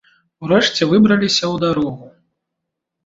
[0.45, 2.05] Урэшце выбраліся ў дарогу.